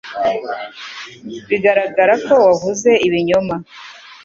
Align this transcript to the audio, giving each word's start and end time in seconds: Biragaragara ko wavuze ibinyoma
Biragaragara 1.49 2.13
ko 2.25 2.33
wavuze 2.45 2.89
ibinyoma 3.07 3.55